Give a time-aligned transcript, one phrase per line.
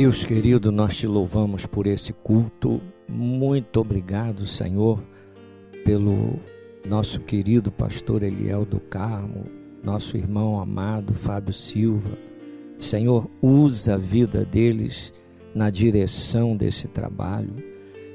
[0.00, 2.80] Deus querido, nós te louvamos por esse culto.
[3.06, 4.98] Muito obrigado, Senhor,
[5.84, 6.40] pelo
[6.88, 9.44] nosso querido pastor Eliel do Carmo,
[9.84, 12.16] nosso irmão amado Fábio Silva.
[12.78, 15.12] Senhor, usa a vida deles
[15.54, 17.54] na direção desse trabalho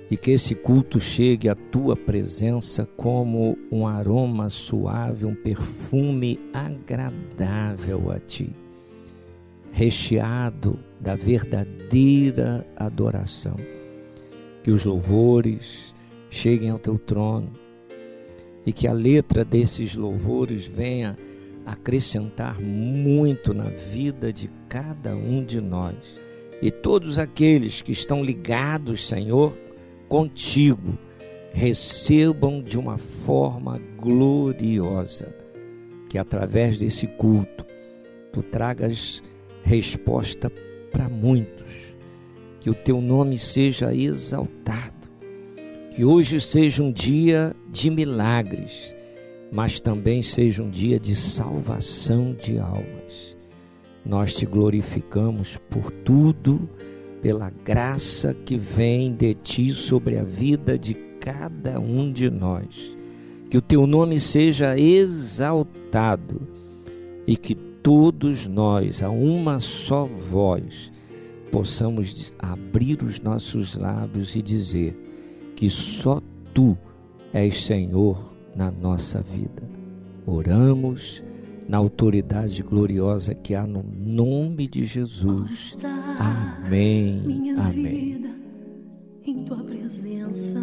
[0.10, 8.10] e que esse culto chegue à tua presença como um aroma suave, um perfume agradável
[8.10, 8.56] a ti
[9.76, 13.56] recheado da verdadeira adoração.
[14.64, 15.94] Que os louvores
[16.32, 17.54] cheguem ao teu trono
[18.66, 21.16] e que a letra desses louvores venha
[21.64, 25.96] acrescentar muito na vida de cada um de nós.
[26.60, 29.56] E todos aqueles que estão ligados, Senhor,
[30.10, 30.98] contigo,
[31.52, 35.36] recebam de uma forma gloriosa.
[36.10, 37.66] Que através desse culto
[38.32, 39.22] tu tragas
[39.64, 40.50] resposta
[40.96, 41.94] para muitos.
[42.62, 45.10] Que o teu nome seja exaltado.
[45.92, 48.96] Que hoje seja um dia de milagres,
[49.52, 53.36] mas também seja um dia de salvação de almas.
[54.06, 56.70] Nós te glorificamos por tudo,
[57.22, 62.96] pela graça que vem de ti sobre a vida de cada um de nós.
[63.50, 66.42] Que o teu nome seja exaltado
[67.28, 70.92] e que todos nós, a uma só voz,
[71.52, 74.98] possamos abrir os nossos lábios e dizer
[75.56, 76.20] que só
[76.52, 76.76] tu
[77.32, 79.70] és Senhor na nossa vida.
[80.26, 81.24] Oramos
[81.70, 85.78] na autoridade gloriosa que há no nome de Jesus.
[86.18, 87.52] Amém.
[87.56, 88.26] Amém.
[89.24, 90.60] em tua presença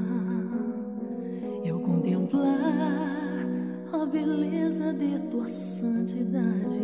[1.65, 3.12] eu contemplar
[4.13, 6.81] beleza de tua santidade.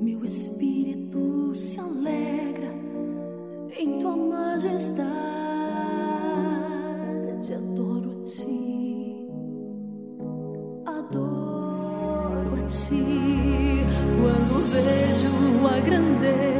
[0.00, 2.72] Meu espírito se alegra
[3.76, 5.08] em tua majestade.
[7.54, 9.28] Adoro-te,
[10.86, 13.84] adoro a ti.
[14.20, 16.57] Quando vejo a grandeza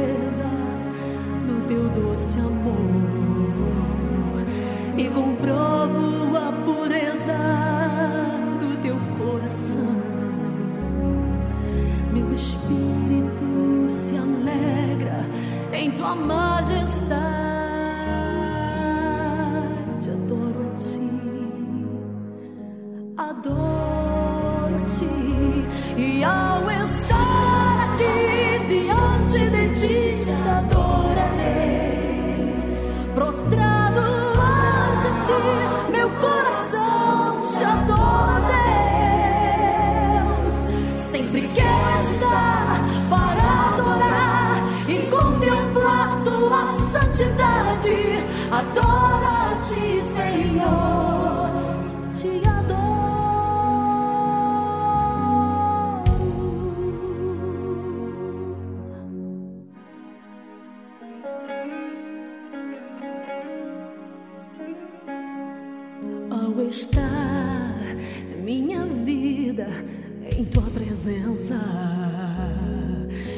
[30.29, 30.78] aqui diante de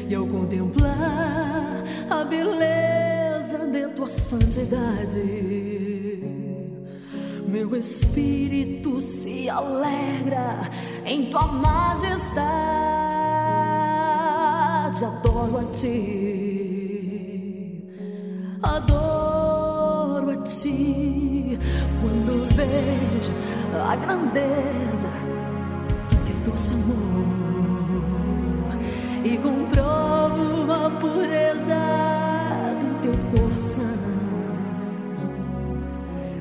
[0.10, 5.20] e ao contemplar a beleza de tua santidade,
[7.48, 10.70] meu espírito se alegra
[11.06, 12.52] em tua majestade.
[15.04, 16.32] Adoro a ti
[18.64, 21.58] adoro a ti
[22.02, 23.32] quando vejo
[23.90, 25.10] a grandeza
[26.10, 27.41] do teu doce amor
[29.24, 31.76] e comprovo a pureza
[32.80, 33.86] do teu coração.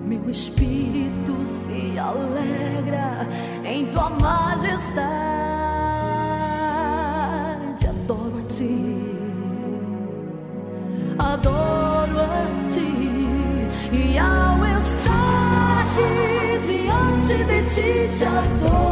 [0.05, 3.27] Meu espírito se alegra
[3.65, 5.11] em tua majestade.
[7.87, 9.21] Adoro a ti
[11.21, 12.81] adoro a ti
[13.93, 18.90] e ao estar aqui diante de ti te adorarei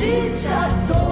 [0.00, 1.07] te adorarei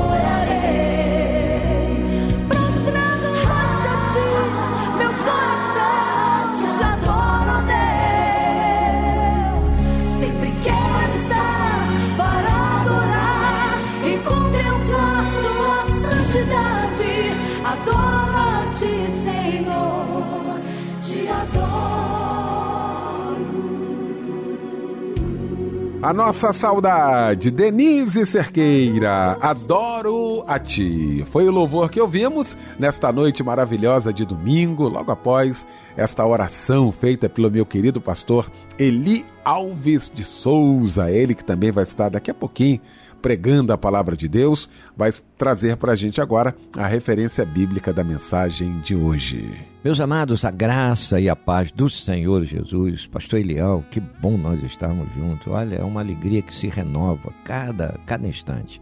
[26.07, 31.25] A nossa saudade, Denise Cerqueira, adoro a ti.
[31.33, 35.67] Foi o louvor que ouvimos nesta noite maravilhosa de domingo, logo após
[35.97, 38.49] esta oração feita pelo meu querido pastor
[38.79, 42.81] Eli Alves de Souza, ele que também vai estar daqui a pouquinho
[43.27, 48.05] pregando a palavra de Deus, vai trazer para a gente agora a referência bíblica da
[48.05, 49.53] mensagem de hoje.
[49.83, 54.63] Meus amados, a graça e a paz do Senhor Jesus, Pastor Eliel, que bom nós
[54.63, 55.49] estarmos juntos.
[55.49, 58.81] Olha, é uma alegria que se renova cada, cada instante.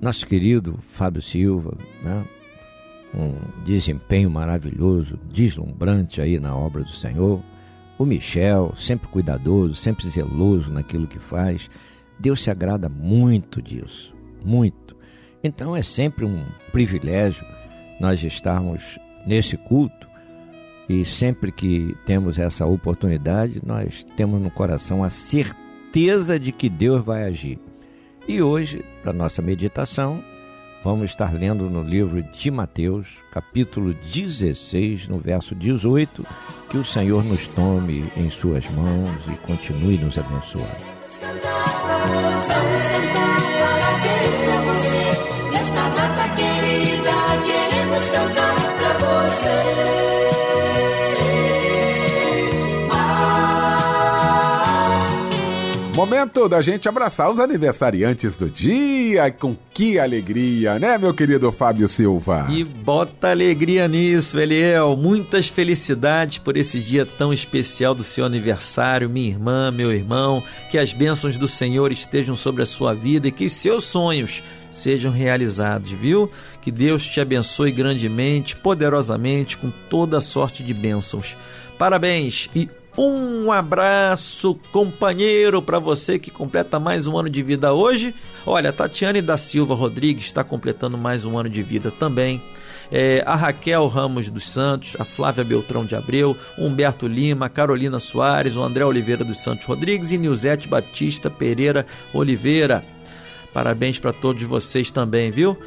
[0.00, 2.24] Nosso querido Fábio Silva, né?
[3.12, 3.34] um
[3.64, 7.42] desempenho maravilhoso, deslumbrante aí na obra do Senhor.
[7.98, 11.68] O Michel, sempre cuidadoso, sempre zeloso naquilo que faz.
[12.18, 14.14] Deus se agrada muito disso,
[14.44, 14.96] muito.
[15.42, 17.44] Então é sempre um privilégio
[18.00, 20.06] nós estarmos nesse culto
[20.88, 27.02] e sempre que temos essa oportunidade, nós temos no coração a certeza de que Deus
[27.04, 27.58] vai agir.
[28.28, 30.22] E hoje, para nossa meditação,
[30.82, 36.26] vamos estar lendo no livro de Mateus, capítulo 16, no verso 18,
[36.68, 40.93] que o Senhor nos tome em suas mãos e continue nos abençoando.
[41.24, 41.40] Vamos
[44.42, 44.73] cantar
[55.94, 59.30] Momento da gente abraçar os aniversariantes do dia.
[59.30, 62.48] Com que alegria, né, meu querido Fábio Silva?
[62.50, 64.96] E bota alegria nisso, Eliel.
[64.96, 70.42] Muitas felicidades por esse dia tão especial do seu aniversário, minha irmã, meu irmão.
[70.68, 74.42] Que as bênçãos do Senhor estejam sobre a sua vida e que os seus sonhos
[74.72, 76.28] sejam realizados, viu?
[76.60, 81.36] Que Deus te abençoe grandemente, poderosamente, com toda sorte de bênçãos.
[81.78, 88.14] Parabéns e um abraço, companheiro, para você que completa mais um ano de vida hoje.
[88.46, 92.42] Olha, Tatiane da Silva Rodrigues está completando mais um ano de vida também.
[92.92, 98.56] É, a Raquel Ramos dos Santos, a Flávia Beltrão de Abreu, Humberto Lima, Carolina Soares,
[98.56, 102.82] o André Oliveira dos Santos Rodrigues e Nilzete Batista Pereira Oliveira.
[103.52, 105.58] Parabéns para todos vocês também, viu?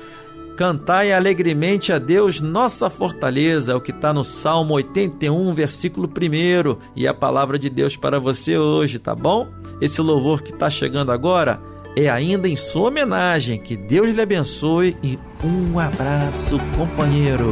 [0.57, 6.77] Cantai alegremente a Deus, nossa fortaleza, é o que está no Salmo 81, versículo 1.
[6.95, 9.47] E a palavra de Deus para você hoje, tá bom?
[9.79, 11.61] Esse louvor que está chegando agora
[11.95, 13.59] é ainda em sua homenagem.
[13.61, 17.51] Que Deus lhe abençoe e um abraço, companheiro.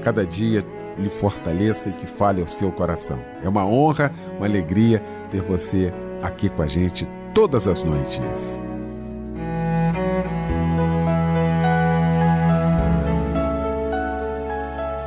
[0.00, 0.64] cada dia
[0.98, 3.18] lhe fortaleça e que fale ao seu coração.
[3.42, 5.92] É uma honra, uma alegria ter você
[6.22, 8.58] aqui com a gente todas as noites.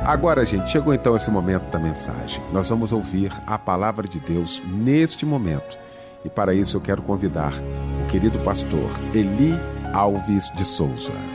[0.04, 2.42] Agora, gente, chegou então esse momento da mensagem.
[2.52, 5.78] Nós vamos ouvir a palavra de Deus neste momento.
[6.22, 7.52] E para isso eu quero convidar
[8.04, 9.54] o querido pastor Eli
[9.94, 11.33] Alves de Souza.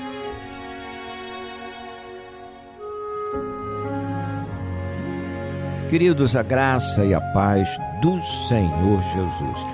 [5.90, 7.68] Queridos, a graça e a paz
[8.00, 9.66] do Senhor Jesus.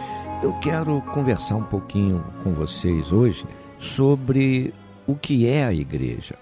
[0.41, 3.45] Eu quero conversar um pouquinho com vocês hoje
[3.79, 4.74] sobre
[5.05, 6.36] o que é a igreja.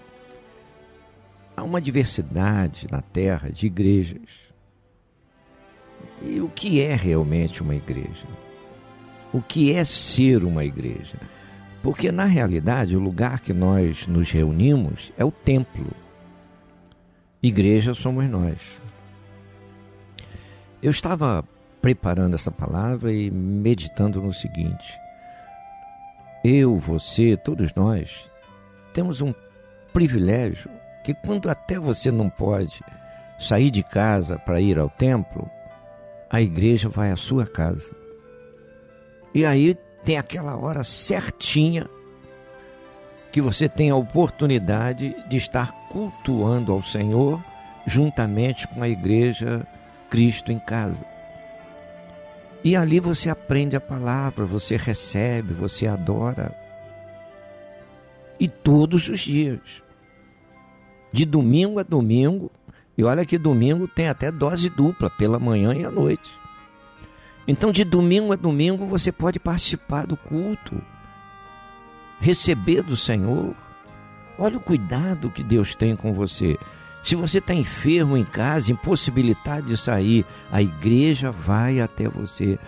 [1.56, 4.28] Há uma diversidade na terra de igrejas.
[6.22, 8.28] E o que é realmente uma igreja?
[9.32, 11.18] O que é ser uma igreja?
[11.82, 15.90] Porque na realidade o lugar que nós nos reunimos é o templo.
[17.42, 18.83] Igreja somos nós.
[20.84, 21.42] Eu estava
[21.80, 25.00] preparando essa palavra e meditando no seguinte:
[26.44, 28.26] eu, você, todos nós
[28.92, 29.32] temos um
[29.94, 30.70] privilégio
[31.02, 32.82] que quando até você não pode
[33.38, 35.50] sair de casa para ir ao templo,
[36.28, 37.90] a igreja vai à sua casa.
[39.32, 41.88] E aí tem aquela hora certinha
[43.32, 47.42] que você tem a oportunidade de estar cultuando ao Senhor
[47.86, 49.66] juntamente com a igreja
[50.14, 51.04] Cristo em casa.
[52.62, 56.54] E ali você aprende a palavra, você recebe, você adora.
[58.38, 59.58] E todos os dias.
[61.10, 62.48] De domingo a domingo.
[62.96, 66.30] E olha que domingo tem até dose dupla, pela manhã e à noite.
[67.48, 70.80] Então, de domingo a domingo, você pode participar do culto,
[72.20, 73.52] receber do Senhor.
[74.38, 76.56] Olha o cuidado que Deus tem com você.
[77.04, 82.58] Se você está enfermo em casa, impossibilitado de sair, a igreja vai até você.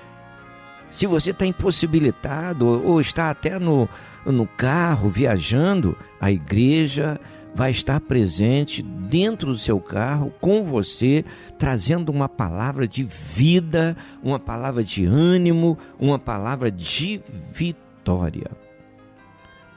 [0.92, 3.88] Se você está impossibilitado ou está até no,
[4.27, 7.18] no carro viajando, a igreja
[7.55, 11.25] vai estar presente dentro do seu carro com você,
[11.59, 17.22] trazendo uma palavra de vida, uma palavra de ânimo, uma palavra de
[17.55, 18.51] vitória.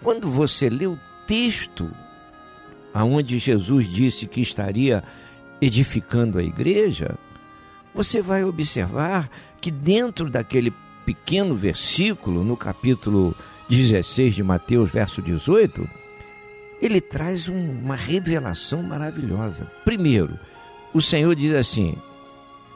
[0.04, 1.90] Quando você lê o texto
[2.94, 5.04] aonde Jesus disse que estaria
[5.62, 7.18] edificando a igreja,
[7.94, 10.74] você vai observar que dentro daquele
[11.06, 13.36] pequeno versículo, no capítulo
[13.68, 15.88] 16 de Mateus, verso 18,
[16.82, 19.70] ele traz uma revelação maravilhosa.
[19.84, 20.40] Primeiro,
[20.94, 21.96] o Senhor diz assim: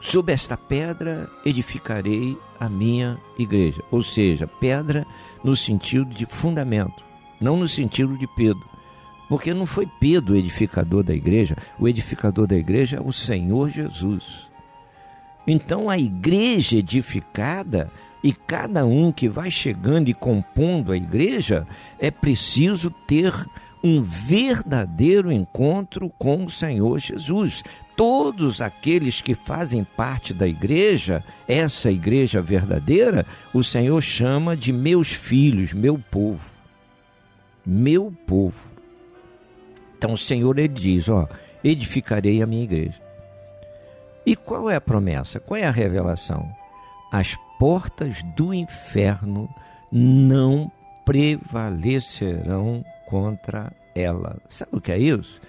[0.00, 3.82] Sob esta pedra edificarei a minha igreja.
[3.90, 5.06] Ou seja, pedra
[5.42, 7.02] no sentido de fundamento,
[7.40, 8.73] não no sentido de Pedro.
[9.34, 13.68] Porque não foi Pedro o edificador da igreja, o edificador da igreja é o Senhor
[13.68, 14.48] Jesus.
[15.44, 17.90] Então a igreja edificada
[18.22, 21.66] e cada um que vai chegando e compondo a igreja
[21.98, 23.34] é preciso ter
[23.82, 27.64] um verdadeiro encontro com o Senhor Jesus.
[27.96, 35.12] Todos aqueles que fazem parte da igreja, essa igreja verdadeira, o Senhor chama de meus
[35.12, 36.48] filhos, meu povo.
[37.66, 38.73] Meu povo.
[40.04, 41.26] Então o Senhor ele diz, ó,
[41.64, 43.00] edificarei a minha igreja.
[44.26, 45.40] E qual é a promessa?
[45.40, 46.46] Qual é a revelação?
[47.10, 49.48] As portas do inferno
[49.90, 50.70] não
[51.06, 54.36] prevalecerão contra ela.
[54.46, 55.40] Sabe o que é isso?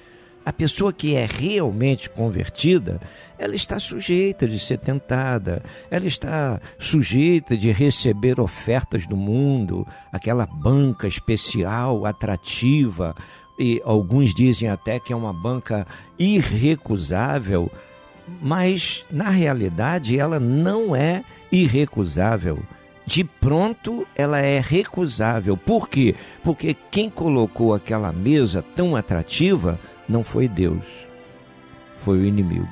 [0.45, 3.01] A pessoa que é realmente convertida,
[3.37, 10.45] ela está sujeita de ser tentada, ela está sujeita de receber ofertas do mundo, aquela
[10.45, 13.13] banca especial, atrativa,
[13.57, 15.87] e alguns dizem até que é uma banca
[16.19, 17.71] irrecusável,
[18.41, 22.59] mas na realidade ela não é irrecusável.
[23.05, 25.55] De pronto ela é recusável.
[25.55, 26.15] Por quê?
[26.43, 30.83] Porque quem colocou aquela mesa tão atrativa não foi Deus,
[32.03, 32.67] foi o inimigo.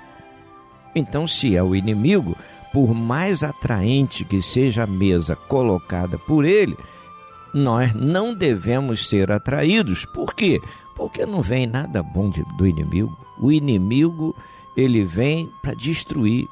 [0.96, 2.38] Então, se é o inimigo,
[2.72, 6.78] por mais atraente que seja a mesa colocada por ele,
[7.54, 10.06] nós não devemos ser atraídos.
[10.06, 10.60] Por quê?
[10.96, 13.18] Porque não vem nada bom de, do inimigo.
[13.38, 14.36] O inimigo,
[14.76, 16.48] ele vem para destruir.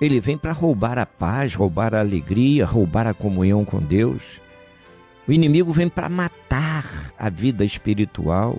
[0.00, 4.22] Ele vem para roubar a paz, roubar a alegria, roubar a comunhão com Deus.
[5.26, 8.58] O inimigo vem para matar a vida espiritual,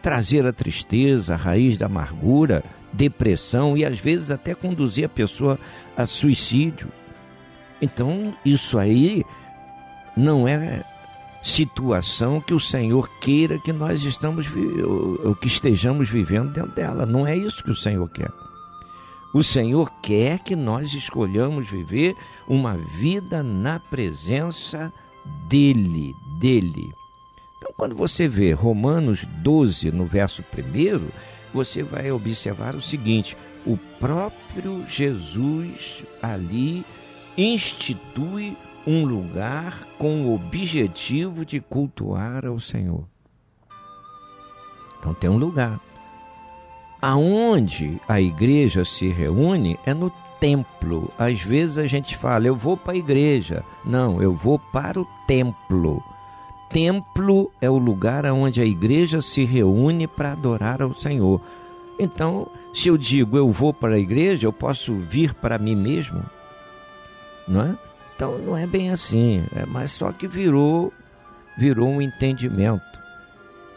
[0.00, 5.58] trazer a tristeza, a raiz da amargura, depressão e às vezes até conduzir a pessoa
[5.96, 6.88] a suicídio.
[7.82, 9.24] Então, isso aí
[10.16, 10.84] não é
[11.42, 14.46] situação que o Senhor queira que nós estamos
[15.22, 17.04] ou que estejamos vivendo dentro dela.
[17.04, 18.30] Não é isso que o Senhor quer.
[19.34, 22.16] O Senhor quer que nós escolhamos viver
[22.48, 24.92] uma vida na presença
[25.48, 26.94] dele, dele.
[27.58, 31.08] Então, quando você vê Romanos 12, no verso 1,
[31.52, 36.84] você vai observar o seguinte: o próprio Jesus ali
[37.36, 43.04] institui um lugar com o objetivo de cultuar ao Senhor.
[44.98, 45.80] Então tem um lugar.
[47.00, 51.10] Aonde a igreja se reúne é no templo.
[51.18, 53.62] Às vezes a gente fala, eu vou para a igreja.
[53.84, 56.02] Não, eu vou para o templo.
[56.70, 61.40] Templo é o lugar onde a igreja se reúne para adorar ao Senhor.
[61.98, 66.22] Então, se eu digo eu vou para a igreja, eu posso vir para mim mesmo,
[67.46, 67.78] não é?
[68.14, 70.92] Então não é bem assim, é mas só que virou
[71.58, 72.82] virou um entendimento.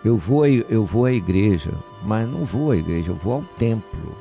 [0.04, 1.74] Eu vou eu vou à igreja,
[2.04, 4.16] mas não vou à igreja, eu vou ao templo.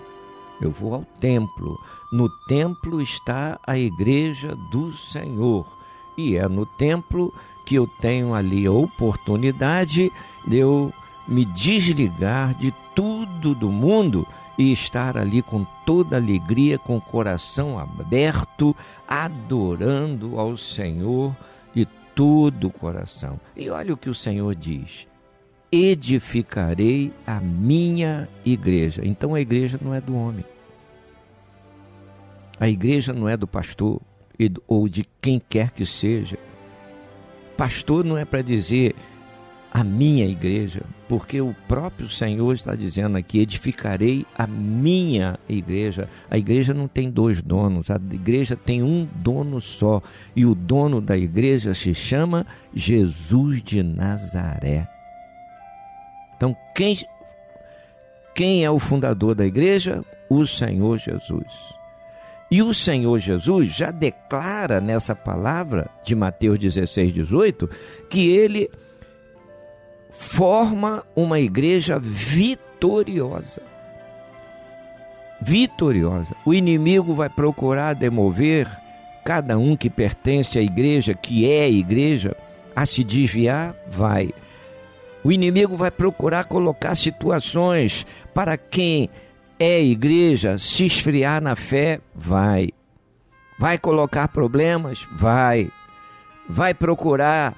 [0.61, 1.79] Eu vou ao templo.
[2.13, 5.67] No templo está a igreja do Senhor.
[6.17, 7.33] E é no templo
[7.67, 10.11] que eu tenho ali a oportunidade
[10.47, 10.93] de eu
[11.29, 14.27] me desligar de tudo do mundo
[14.59, 18.75] e estar ali com toda alegria, com o coração aberto,
[19.07, 21.37] adorando ao Senhor
[21.75, 23.39] de todo o coração.
[23.57, 25.07] E olha o que o Senhor diz:
[25.71, 29.03] edificarei a minha igreja.
[29.05, 30.45] Então a igreja não é do homem.
[32.59, 34.01] A igreja não é do pastor
[34.67, 36.39] ou de quem quer que seja.
[37.57, 38.95] Pastor não é para dizer
[39.77, 46.09] a minha igreja, porque o próprio Senhor está dizendo aqui: edificarei a minha igreja.
[46.31, 50.03] A igreja não tem dois donos, a igreja tem um dono só,
[50.35, 54.89] e o dono da igreja se chama Jesus de Nazaré.
[56.35, 56.97] Então, quem,
[58.35, 60.03] quem é o fundador da igreja?
[60.31, 61.53] O Senhor Jesus.
[62.51, 67.69] E o Senhor Jesus já declara nessa palavra de Mateus 16, 18,
[68.09, 68.71] que ele
[70.11, 73.63] forma uma igreja vitoriosa.
[75.41, 76.35] Vitoriosa.
[76.45, 78.69] O inimigo vai procurar demover
[79.25, 82.37] cada um que pertence à igreja, que é a igreja,
[82.75, 84.33] a se desviar, vai.
[85.25, 89.11] O inimigo vai procurar colocar situações para quem
[89.59, 92.71] é igreja se esfriar na fé, vai.
[93.59, 95.71] Vai colocar problemas, vai.
[96.49, 97.57] Vai procurar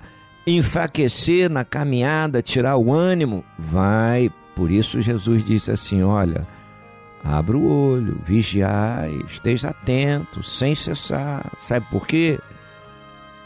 [0.56, 3.44] enfraquecer na caminhada, tirar o ânimo?
[3.58, 4.30] Vai.
[4.54, 6.46] Por isso Jesus disse assim: olha,
[7.22, 11.52] abra o olho, vigiai, esteja atento, sem cessar.
[11.60, 12.38] Sabe por quê?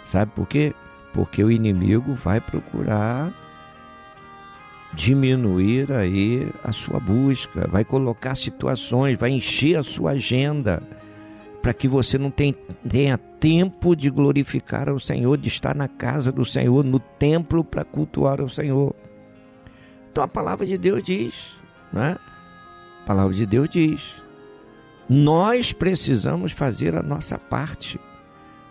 [0.05, 0.75] Sabe por quê?
[1.13, 3.33] Porque o inimigo vai procurar
[4.95, 10.83] diminuir aí a sua busca, vai colocar situações, vai encher a sua agenda
[11.63, 16.45] para que você não tenha tempo de glorificar ao Senhor, de estar na casa do
[16.45, 18.95] Senhor, no templo para cultuar ao Senhor.
[20.13, 21.35] Então a palavra de Deus diz,
[21.93, 22.17] né?
[23.03, 24.15] A palavra de Deus diz:
[25.09, 27.99] nós precisamos fazer a nossa parte.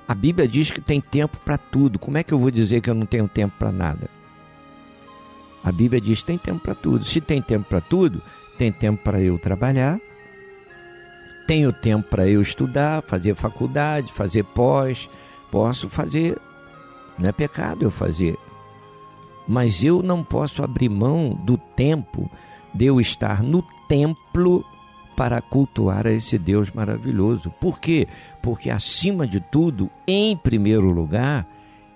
[0.08, 2.00] A Bíblia diz que tem tempo para tudo.
[2.00, 4.10] Como é que eu vou dizer que eu não tenho tempo para nada?
[5.62, 7.04] A Bíblia diz que tem tempo para tudo.
[7.04, 8.22] Se tem tempo para tudo,
[8.58, 10.00] tem tempo para eu trabalhar,
[11.52, 15.10] tenho tempo para eu estudar, fazer faculdade, fazer pós,
[15.52, 16.40] posso fazer.
[17.20, 18.38] Não é pecado eu fazer.
[19.46, 22.32] Mas eu não posso abrir mão do tempo
[22.74, 24.64] de eu estar no templo
[25.14, 27.54] para cultuar a esse Deus maravilhoso.
[27.60, 28.08] Por quê?
[28.42, 31.46] Porque acima de tudo, em primeiro lugar,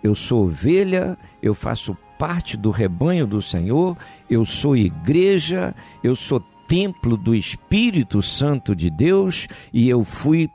[0.04, 3.96] eu sou ovelha, eu faço parte do rebanho do Senhor,
[4.30, 10.49] eu sou igreja, eu sou templo do Espírito Santo de Deus e eu fui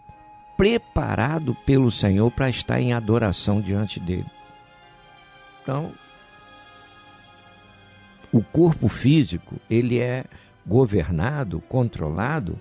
[0.57, 4.27] preparado pelo Senhor para estar em adoração diante dele.
[5.63, 5.91] Então,
[8.33, 10.25] o corpo físico, ele é
[10.67, 12.59] governado, controlado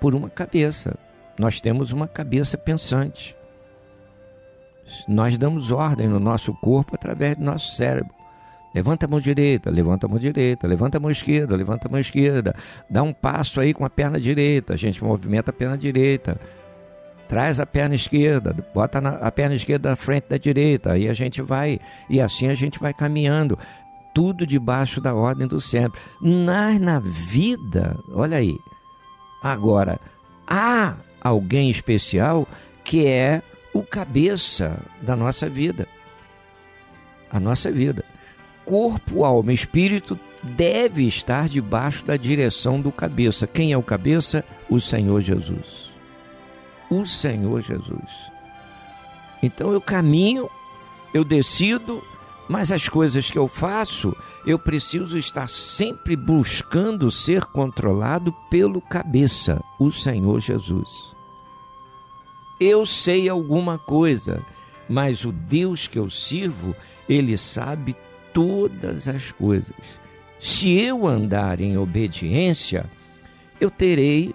[0.00, 0.98] por uma cabeça,
[1.38, 3.34] Nós temos uma cabeça pensante.
[5.08, 8.12] Nós damos ordem no nosso corpo através do nosso cérebro.
[8.74, 12.00] Levanta a mão direita, levanta a mão direita, levanta a mão esquerda, levanta a mão
[12.00, 12.54] esquerda.
[12.88, 16.40] Dá um passo aí com a perna direita, a gente movimenta a perna direita.
[17.28, 21.14] Traz a perna esquerda, bota na, a perna esquerda na frente da direita, aí a
[21.14, 23.58] gente vai, e assim a gente vai caminhando.
[24.14, 25.98] Tudo debaixo da ordem do sempre.
[26.20, 28.54] Mas na vida, olha aí,
[29.42, 29.98] agora,
[30.46, 32.46] há alguém especial
[32.84, 35.88] que é o cabeça da nossa vida.
[37.30, 38.04] A nossa vida.
[38.64, 43.46] Corpo, alma e espírito deve estar debaixo da direção do cabeça.
[43.46, 44.44] Quem é o cabeça?
[44.68, 45.90] O Senhor Jesus.
[46.90, 48.32] O Senhor Jesus.
[49.42, 50.48] Então eu caminho,
[51.12, 52.02] eu decido,
[52.48, 54.14] mas as coisas que eu faço,
[54.46, 60.88] eu preciso estar sempre buscando ser controlado pelo cabeça, o Senhor Jesus.
[62.60, 64.44] Eu sei alguma coisa,
[64.88, 66.76] mas o Deus que eu sirvo,
[67.08, 67.96] ele sabe
[68.32, 69.74] todas as coisas.
[70.40, 72.84] Se eu andar em obediência,
[73.60, 74.34] eu terei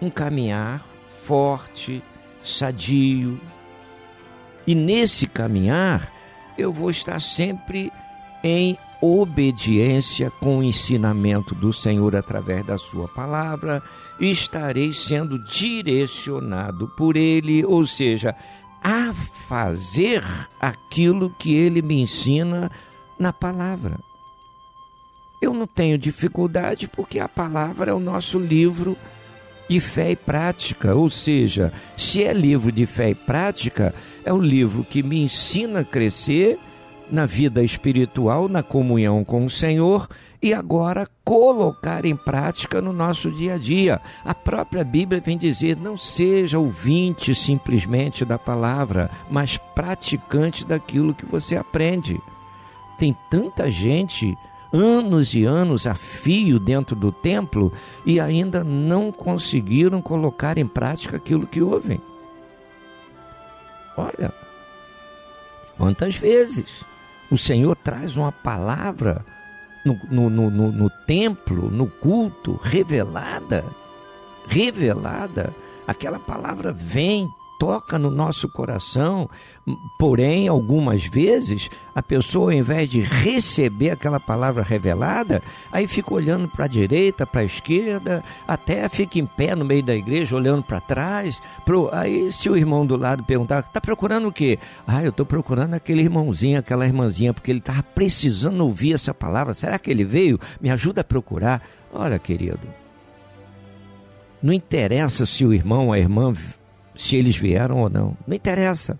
[0.00, 0.84] um caminhar
[1.22, 2.02] forte,
[2.44, 3.40] sadio.
[4.66, 6.12] E nesse caminhar,
[6.58, 7.90] eu vou estar sempre
[8.44, 13.82] em obediência com o ensinamento do Senhor através da Sua palavra,
[14.20, 18.34] estarei sendo direcionado por Ele, ou seja,
[18.82, 19.12] a
[19.48, 20.22] fazer
[20.60, 22.70] aquilo que Ele me ensina
[23.18, 23.98] na palavra.
[25.40, 28.96] Eu não tenho dificuldade porque a palavra é o nosso livro
[29.68, 34.40] de fé e prática, ou seja, se é livro de fé e prática, é o
[34.40, 36.58] livro que me ensina a crescer
[37.10, 40.08] na vida espiritual, na comunhão com o Senhor
[40.42, 44.00] e agora colocar em prática no nosso dia a dia.
[44.24, 51.24] A própria Bíblia vem dizer: não seja ouvinte simplesmente da palavra, mas praticante daquilo que
[51.24, 52.20] você aprende.
[52.98, 54.36] Tem tanta gente
[54.72, 57.72] anos e anos a fio dentro do templo
[58.06, 62.00] e ainda não conseguiram colocar em prática aquilo que ouvem.
[63.96, 64.32] Olha,
[65.76, 66.64] quantas vezes
[67.32, 69.24] o Senhor traz uma palavra
[69.86, 73.64] no, no, no, no, no templo, no culto, revelada,
[74.46, 75.54] revelada,
[75.86, 77.26] aquela palavra vem,
[77.62, 79.30] toca no nosso coração,
[79.96, 86.48] porém, algumas vezes, a pessoa, ao invés de receber aquela palavra revelada, aí fica olhando
[86.48, 90.64] para a direita, para a esquerda, até fica em pé no meio da igreja, olhando
[90.64, 91.40] para trás.
[91.64, 91.88] Pro...
[91.92, 94.58] Aí, se o irmão do lado perguntar, está procurando o quê?
[94.84, 99.54] Ah, eu estou procurando aquele irmãozinho, aquela irmãzinha, porque ele estava precisando ouvir essa palavra.
[99.54, 100.36] Será que ele veio?
[100.60, 101.62] Me ajuda a procurar.
[101.94, 102.58] Olha, querido,
[104.42, 106.34] não interessa se o irmão, a irmã
[106.94, 108.16] se eles vieram ou não.
[108.26, 108.98] Não interessa.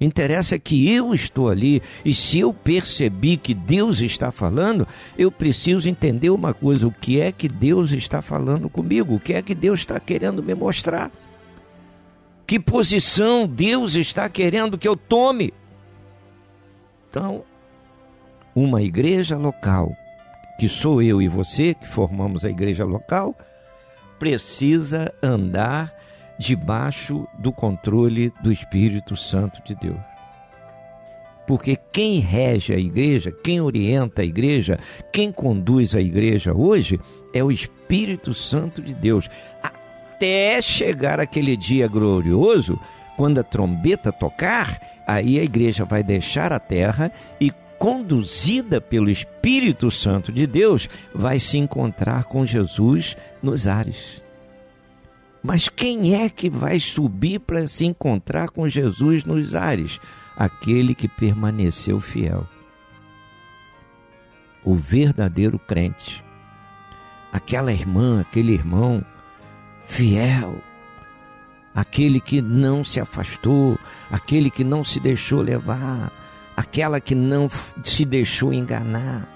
[0.00, 4.86] Interessa que eu estou ali e se eu percebi que Deus está falando,
[5.16, 9.14] eu preciso entender uma coisa: o que é que Deus está falando comigo?
[9.14, 11.10] O que é que Deus está querendo me mostrar?
[12.46, 15.54] Que posição Deus está querendo que eu tome?
[17.08, 17.44] Então,
[18.54, 19.94] uma igreja local,
[20.58, 23.36] que sou eu e você, que formamos a igreja local,
[24.18, 25.92] precisa andar
[26.38, 30.00] debaixo do controle do Espírito Santo de Deus.
[31.46, 34.78] Porque quem rege a igreja, quem orienta a igreja,
[35.12, 37.00] quem conduz a igreja hoje
[37.34, 39.28] é o Espírito Santo de Deus.
[39.62, 42.78] Até chegar aquele dia glorioso,
[43.16, 49.90] quando a trombeta tocar, aí a igreja vai deixar a terra e conduzida pelo Espírito
[49.90, 54.21] Santo de Deus, vai se encontrar com Jesus nos ares.
[55.42, 59.98] Mas quem é que vai subir para se encontrar com Jesus nos ares?
[60.36, 62.46] Aquele que permaneceu fiel.
[64.64, 66.24] O verdadeiro crente.
[67.32, 69.04] Aquela irmã, aquele irmão
[69.86, 70.60] fiel.
[71.74, 73.78] Aquele que não se afastou,
[74.10, 76.12] aquele que não se deixou levar,
[76.54, 77.50] aquela que não
[77.82, 79.31] se deixou enganar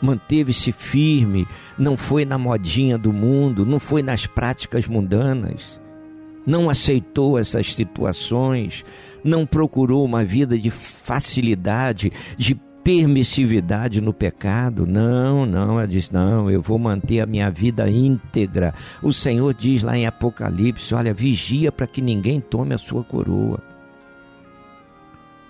[0.00, 1.46] manteve-se firme,
[1.78, 5.78] não foi na modinha do mundo, não foi nas práticas mundanas,
[6.46, 8.84] não aceitou essas situações,
[9.22, 12.54] não procurou uma vida de facilidade, de
[12.88, 14.86] permissividade no pecado.
[14.86, 18.72] Não, não, ela diz: não, eu vou manter a minha vida íntegra.
[19.02, 23.60] O Senhor diz lá em Apocalipse: olha, vigia para que ninguém tome a sua coroa.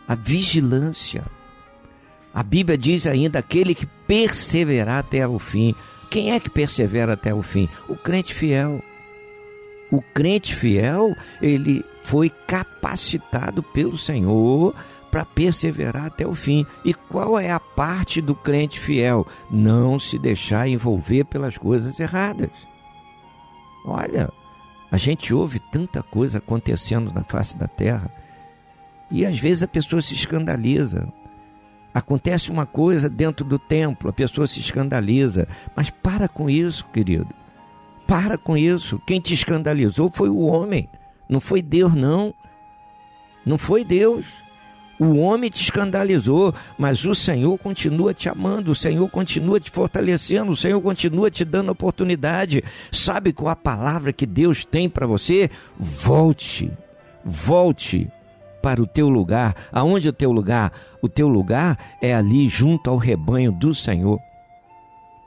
[0.08, 1.22] A vigilância.
[2.38, 5.74] A Bíblia diz ainda aquele que perseverar até o fim.
[6.08, 7.68] Quem é que persevera até o fim?
[7.88, 8.80] O crente fiel.
[9.90, 14.72] O crente fiel, ele foi capacitado pelo Senhor
[15.10, 16.64] para perseverar até o fim.
[16.84, 19.26] E qual é a parte do crente fiel?
[19.50, 22.50] Não se deixar envolver pelas coisas erradas.
[23.84, 24.30] Olha,
[24.92, 28.08] a gente ouve tanta coisa acontecendo na face da terra
[29.10, 31.12] e às vezes a pessoa se escandaliza.
[31.98, 35.48] Acontece uma coisa dentro do templo, a pessoa se escandaliza.
[35.74, 37.26] Mas para com isso, querido.
[38.06, 39.02] Para com isso.
[39.04, 40.88] Quem te escandalizou foi o homem,
[41.28, 42.32] não foi Deus, não.
[43.44, 44.24] Não foi Deus.
[44.96, 50.52] O homem te escandalizou, mas o Senhor continua te amando, o Senhor continua te fortalecendo,
[50.52, 52.62] o Senhor continua te dando oportunidade.
[52.92, 55.50] Sabe qual a palavra que Deus tem para você?
[55.76, 56.70] Volte,
[57.24, 58.08] volte
[58.62, 59.54] para o teu lugar.
[59.72, 60.72] Aonde é o teu lugar?
[61.02, 64.20] O teu lugar é ali junto ao rebanho do Senhor.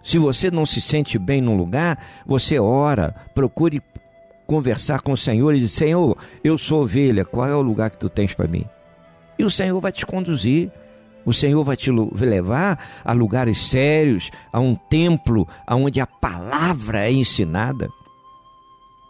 [0.04, 3.82] Se você não se sente bem num lugar, você ora, procure
[4.48, 7.98] conversar com o Senhor e dizer: Senhor, eu sou ovelha, qual é o lugar que
[7.98, 8.66] tu tens para mim?
[9.38, 10.72] E o Senhor vai te conduzir.
[11.24, 17.12] O Senhor vai te levar a lugares sérios, a um templo onde a palavra é
[17.12, 17.88] ensinada.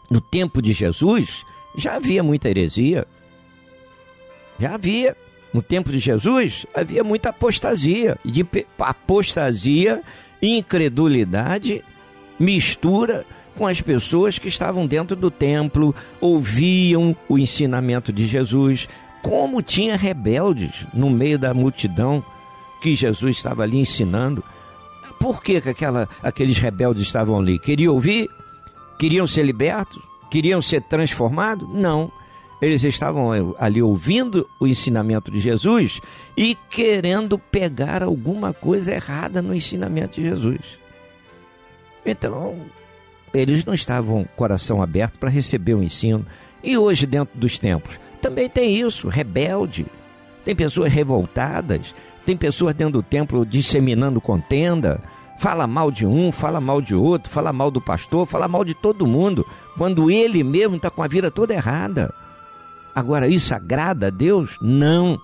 [0.10, 1.45] No tempo de Jesus,
[1.77, 3.07] já havia muita heresia.
[4.62, 5.17] Já havia.
[5.52, 8.17] No tempo de Jesus, havia muita apostasia.
[8.24, 8.45] De
[8.80, 10.02] apostasia
[10.41, 11.84] incredulidade
[12.39, 18.88] mistura com as pessoas que estavam dentro do templo, ouviam o ensinamento de Jesus,
[19.21, 22.24] como tinha rebeldes no meio da multidão
[22.82, 24.43] que Jesus estava ali ensinando.
[25.19, 27.60] Por que, que aquela, aqueles rebeldes estavam ali?
[27.60, 28.28] Queriam ouvir?
[28.97, 30.02] Queriam ser libertos?
[30.32, 31.67] Queriam ser transformados?
[31.69, 32.12] Não.
[32.62, 36.00] Eles estavam ali ouvindo o ensinamento de Jesus
[36.38, 40.62] e querendo pegar alguma coisa errada no ensinamento de Jesus.
[42.06, 42.56] Então,
[43.34, 46.26] eles não estavam coração aberto para receber o ensino.
[46.63, 49.86] E hoje, dentro dos templos, também tem isso, rebelde.
[50.45, 51.95] Tem pessoas revoltadas,
[52.26, 55.00] tem pessoas dentro do templo disseminando contenda,
[55.39, 58.74] fala mal de um, fala mal de outro, fala mal do pastor, fala mal de
[58.74, 59.45] todo mundo,
[59.78, 62.13] quando ele mesmo está com a vida toda errada.
[62.93, 64.58] Agora, isso agrada a Deus?
[64.62, 65.19] Não.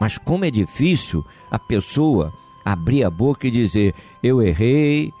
[0.00, 2.32] Mas como é difícil a pessoa
[2.64, 5.12] abrir a boca e dizer: Eu errei,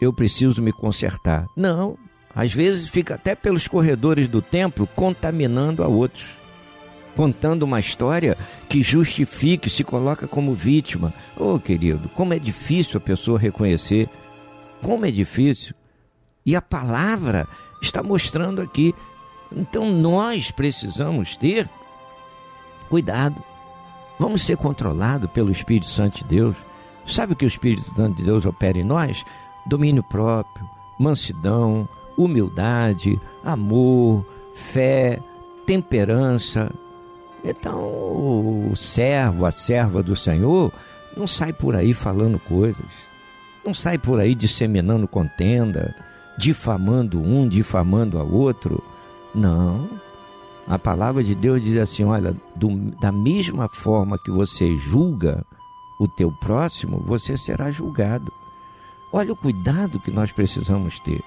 [0.00, 1.46] eu preciso me consertar.
[1.56, 1.96] Não.
[2.34, 6.26] Às vezes fica até pelos corredores do templo contaminando a outros,
[7.16, 8.36] contando uma história
[8.68, 11.12] que justifique, se coloca como vítima.
[11.36, 14.08] Oh, querido, como é difícil a pessoa reconhecer.
[14.82, 15.74] Como é difícil.
[16.46, 17.48] E a palavra
[17.82, 18.94] está mostrando aqui
[19.54, 21.68] então nós precisamos ter
[22.88, 23.42] cuidado.
[24.18, 26.56] Vamos ser controlados pelo Espírito Santo de Deus.
[27.06, 29.24] Sabe o que o Espírito Santo de Deus opera em nós?
[29.64, 35.20] Domínio próprio, mansidão, humildade, amor, fé,
[35.64, 36.70] temperança.
[37.44, 40.72] Então, o servo, a serva do Senhor,
[41.16, 42.86] não sai por aí falando coisas,
[43.64, 45.94] não sai por aí disseminando contenda,
[46.36, 48.82] difamando um, difamando a outro
[49.34, 49.88] não.
[50.66, 52.68] A palavra de Deus diz assim: olha, do,
[53.00, 55.44] da mesma forma que você julga
[55.98, 58.32] o teu próximo, você será julgado.
[59.12, 61.22] Olha o cuidado que nós precisamos ter.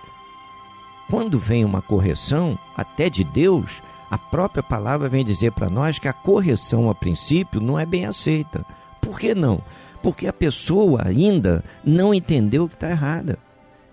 [1.10, 3.72] Quando vem uma correção, até de Deus,
[4.10, 8.06] a própria palavra vem dizer para nós que a correção, a princípio, não é bem
[8.06, 8.66] aceita.
[9.02, 9.62] Por que não?
[10.04, 13.40] Porque a pessoa ainda não entendeu que está errada.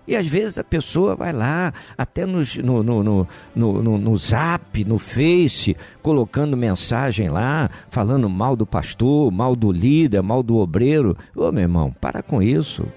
[0.09, 4.97] E às vezes a pessoa vai lá, até no, no, no, no, no, zap, no
[4.97, 11.15] face, colocando mensagem lá, falando mal do pastor, mal do líder, mal do obreiro.
[11.35, 12.87] Ô meu irmão, para com isso.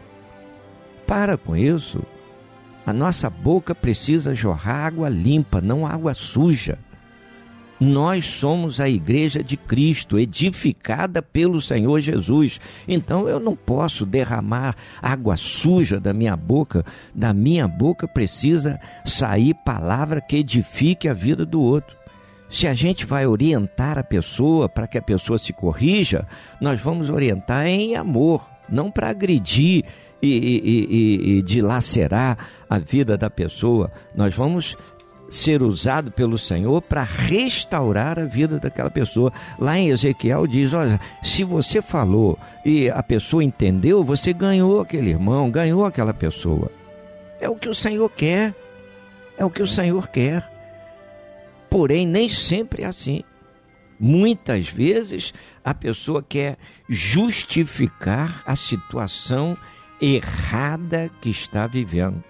[1.06, 2.02] Para com isso.
[2.86, 6.78] A nossa boca precisa jorrar água limpa, não água suja.
[7.82, 12.60] Nós somos a igreja de Cristo, edificada pelo Senhor Jesus.
[12.86, 16.84] Então eu não posso derramar água suja da minha boca.
[17.12, 21.96] Da minha boca precisa sair palavra que edifique a vida do outro.
[22.48, 26.24] Se a gente vai orientar a pessoa para que a pessoa se corrija,
[26.60, 29.84] nós vamos orientar em amor, não para agredir
[30.22, 32.38] e, e, e, e dilacerar
[32.70, 33.90] a vida da pessoa.
[34.14, 34.76] Nós vamos
[35.34, 39.32] ser usado pelo Senhor para restaurar a vida daquela pessoa.
[39.58, 45.10] Lá em Ezequiel diz: olha, se você falou e a pessoa entendeu, você ganhou aquele
[45.10, 46.70] irmão, ganhou aquela pessoa.
[47.40, 48.54] É o que o Senhor quer.
[49.36, 50.48] É o que o Senhor quer.
[51.70, 53.24] Porém, nem sempre é assim.
[53.98, 55.32] Muitas vezes
[55.64, 56.58] a pessoa quer
[56.88, 59.56] justificar a situação
[60.00, 62.22] errada que está vivendo.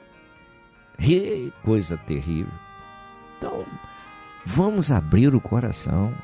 [0.99, 2.62] E coisa terrível.
[3.43, 3.65] Então,
[4.47, 6.15] vamos abrir o coração.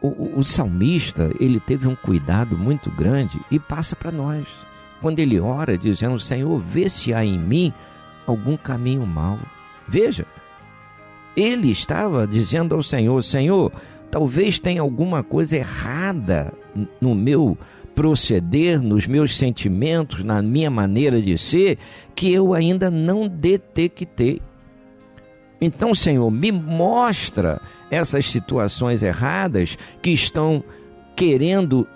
[0.00, 4.46] O, o, o salmista, ele teve um cuidado muito grande e passa para nós.
[5.02, 7.70] Quando ele ora, dizendo: Senhor, vê se há em mim
[8.26, 9.38] algum caminho mau.
[9.86, 10.24] Veja,
[11.36, 13.70] ele estava dizendo ao Senhor: Senhor,
[14.10, 16.50] talvez tenha alguma coisa errada
[16.98, 17.58] no meu
[17.94, 21.76] proceder, nos meus sentimentos, na minha maneira de ser,
[22.14, 24.40] que eu ainda não detectei.
[25.60, 30.64] Então, Senhor, me mostra essas situações erradas que estão
[31.14, 31.86] querendo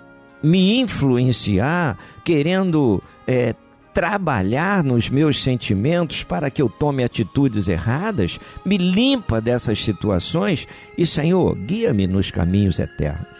[0.43, 3.55] me influenciar, querendo é,
[3.95, 11.07] trabalhar nos meus sentimentos para que eu tome atitudes erradas, me limpa dessas situações e,
[11.07, 13.33] Senhor, guia-me nos caminhos eternos.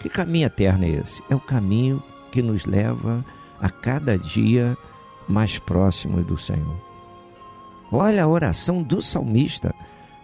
[0.00, 1.22] Que caminho eterno é esse?
[1.30, 3.24] É o caminho que nos leva
[3.58, 4.76] a cada dia
[5.26, 6.83] mais próximos do Senhor.
[7.94, 9.72] Olha a oração do salmista.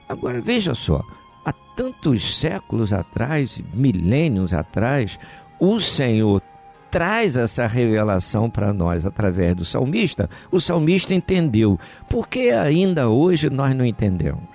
[0.09, 1.05] Agora veja só,
[1.45, 5.17] há tantos séculos atrás, milênios atrás,
[5.61, 6.43] o Senhor
[6.91, 11.79] traz essa revelação para nós através do salmista, o salmista entendeu.
[12.09, 14.49] Por que ainda hoje nós não entendemos?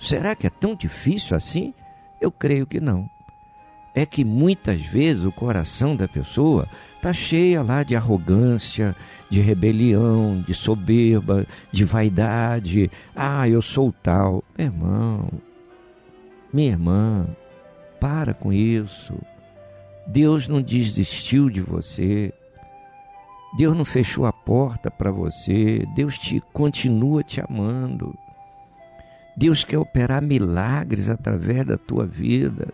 [0.00, 1.72] Será que é tão difícil assim?
[2.20, 3.08] Eu creio que não.
[3.94, 6.66] É que muitas vezes o coração da pessoa
[7.02, 8.94] está cheia lá de arrogância,
[9.28, 12.88] de rebelião, de soberba, de vaidade.
[13.14, 14.44] Ah, eu sou tal.
[14.56, 15.28] Meu irmão,
[16.52, 17.26] minha irmã,
[17.98, 19.14] para com isso.
[20.06, 22.32] Deus não desistiu de você.
[23.56, 25.84] Deus não fechou a porta para você.
[25.96, 28.16] Deus te continua te amando.
[29.36, 32.68] Deus quer operar milagres através da tua vida.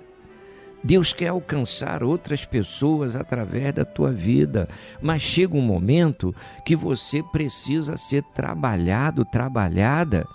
[0.83, 4.69] Deus quer alcançar outras pessoas através da tua vida,
[5.03, 10.27] mas chega um momento que você precisa ser trabalhado, trabalhada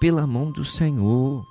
[0.00, 1.44] pela mão do Senhor.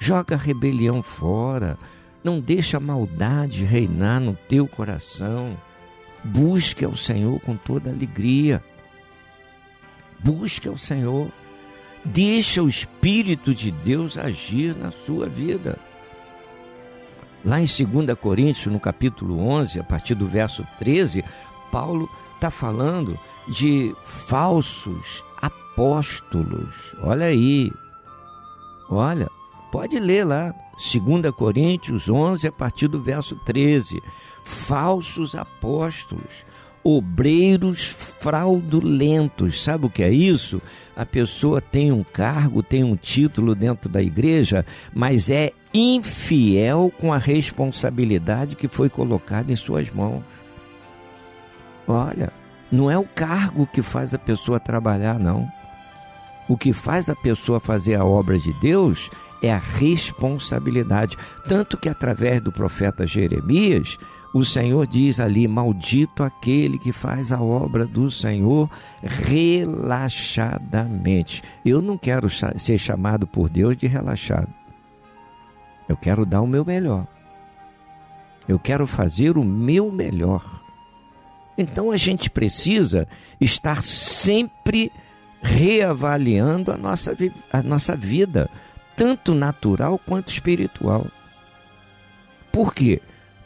[0.00, 1.78] Joga a rebelião fora,
[2.24, 5.56] não deixa a maldade reinar no teu coração.
[6.24, 8.62] Busque ao Senhor com toda alegria.
[10.18, 11.28] Busque ao Senhor.
[12.04, 15.78] Deixa o Espírito de Deus agir na sua vida.
[17.44, 21.24] Lá em 2 Coríntios, no capítulo 11, a partir do verso 13,
[21.70, 23.18] Paulo está falando
[23.48, 26.94] de falsos apóstolos.
[27.02, 27.70] Olha aí.
[28.88, 29.28] Olha,
[29.72, 30.54] pode ler lá.
[30.74, 34.02] 2 Coríntios 11, a partir do verso 13.
[34.44, 36.44] Falsos apóstolos,
[36.82, 39.62] obreiros fraudulentos.
[39.62, 40.60] Sabe o que é isso?
[41.00, 47.10] A pessoa tem um cargo, tem um título dentro da igreja, mas é infiel com
[47.10, 50.22] a responsabilidade que foi colocada em suas mãos.
[51.88, 52.30] Olha,
[52.70, 55.48] não é o cargo que faz a pessoa trabalhar, não.
[56.46, 59.08] O que faz a pessoa fazer a obra de Deus
[59.42, 61.16] é a responsabilidade.
[61.48, 63.96] Tanto que através do profeta Jeremias,
[64.32, 68.70] o Senhor diz ali: Maldito aquele que faz a obra do Senhor
[69.02, 71.42] relaxadamente.
[71.64, 74.48] Eu não quero ser chamado por Deus de relaxado.
[75.88, 77.04] Eu quero dar o meu melhor.
[78.46, 80.62] Eu quero fazer o meu melhor.
[81.58, 83.08] Então a gente precisa
[83.40, 84.92] estar sempre
[85.42, 87.16] reavaliando a nossa,
[87.52, 88.48] a nossa vida
[88.96, 91.04] tanto natural quanto espiritual.
[92.52, 93.00] Por quê?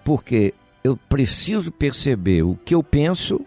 [0.05, 0.53] Porque
[0.85, 3.41] eu preciso perceber o que eu penso,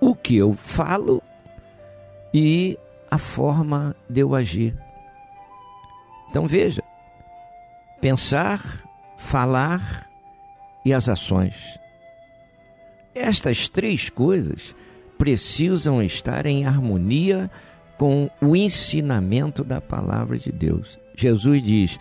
[0.00, 1.22] o que eu falo
[2.32, 2.78] e
[3.10, 4.74] a forma de eu agir.
[6.30, 6.82] Então veja:
[8.00, 8.82] pensar,
[9.18, 10.08] falar
[10.82, 11.54] e as ações.
[13.14, 14.74] Estas três coisas
[15.18, 17.50] precisam estar em harmonia
[17.98, 20.98] com o ensinamento da palavra de Deus.
[21.14, 21.98] Jesus diz: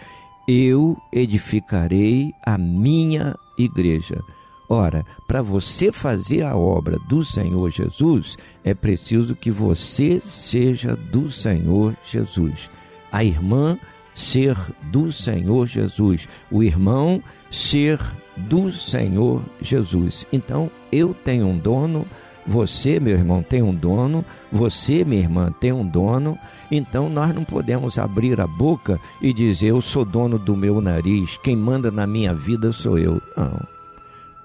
[0.48, 4.22] Eu edificarei a minha igreja.
[4.68, 11.30] Ora, para você fazer a obra do Senhor Jesus, é preciso que você seja do
[11.30, 12.70] Senhor Jesus.
[13.12, 13.78] A irmã
[14.14, 18.00] ser do Senhor Jesus, o irmão ser
[18.38, 20.26] do Senhor Jesus.
[20.32, 22.06] Então, eu tenho um dono,
[22.46, 26.38] você, meu irmão, tem um dono, você, minha irmã, tem um dono,
[26.72, 31.38] então nós não podemos abrir a boca e dizer eu sou dono do meu nariz,
[31.44, 33.22] quem manda na minha vida sou eu.
[33.36, 33.81] Não.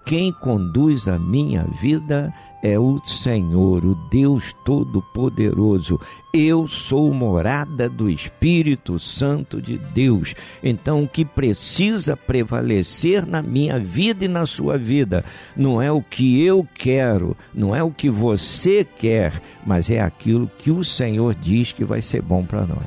[0.06, 2.32] Quem conduz a minha vida
[2.62, 6.00] é o Senhor, o Deus Todo-Poderoso.
[6.32, 10.32] Eu sou morada do Espírito Santo de Deus.
[10.62, 15.24] Então, o que precisa prevalecer na minha vida e na sua vida
[15.56, 20.48] não é o que eu quero, não é o que você quer, mas é aquilo
[20.56, 22.86] que o Senhor diz que vai ser bom para nós.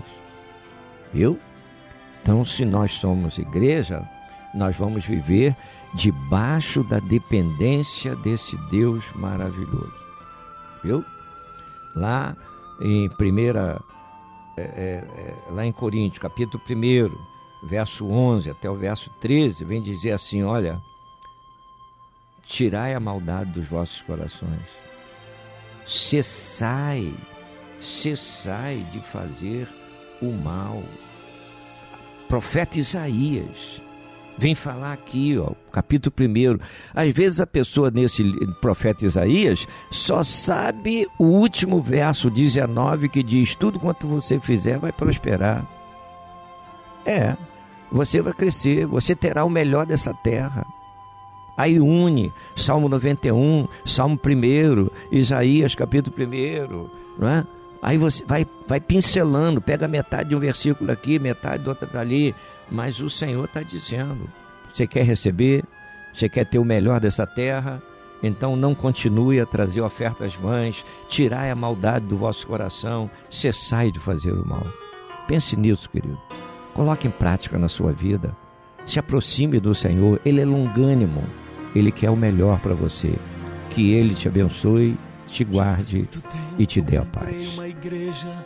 [1.14, 1.38] Viu?
[2.22, 4.08] Então, se nós somos igreja,
[4.54, 5.56] nós vamos viver
[5.94, 9.94] debaixo da dependência desse Deus maravilhoso.
[10.84, 11.04] Viu?
[11.96, 12.36] Lá
[12.80, 13.82] em primeira
[14.56, 14.68] é, é,
[15.18, 20.44] é lá em Coríntios, capítulo 1, verso 11 até o verso 13, vem dizer assim,
[20.44, 20.80] olha,
[22.46, 24.68] tirai a maldade dos vossos corações.
[25.88, 27.14] Cessai,
[27.82, 29.68] cessai de fazer
[30.22, 30.84] o mal.
[32.28, 33.82] Profeta Isaías
[34.40, 36.60] vem falar aqui, ó, capítulo 1.
[36.96, 38.24] Às vezes a pessoa nesse
[38.62, 44.92] profeta Isaías só sabe o último verso 19 que diz: Tudo quanto você fizer vai
[44.92, 45.68] prosperar.
[47.06, 47.36] É,
[47.92, 50.66] você vai crescer, você terá o melhor dessa terra.
[51.58, 57.46] Aí une Salmo 91, Salmo 1, Isaías capítulo 1, não é?
[57.82, 62.36] Aí você vai, vai pincelando, pega metade de um versículo daqui, metade do outro dali,
[62.72, 64.30] mas o Senhor está dizendo:
[64.72, 65.64] você quer receber,
[66.14, 67.82] você quer ter o melhor dessa terra,
[68.22, 74.00] então não continue a trazer ofertas vãs, tirai a maldade do vosso coração, cessai de
[74.00, 74.66] fazer o mal.
[75.28, 76.20] Pense nisso, querido.
[76.74, 78.36] Coloque em prática na sua vida.
[78.86, 81.24] Se aproxime do Senhor, Ele é longânimo,
[81.76, 83.14] Ele quer o melhor para você.
[83.70, 84.98] Que Ele te abençoe,
[85.28, 86.10] te guarde
[86.58, 87.54] e te dê a paz.
[87.54, 88.46] Uma igreja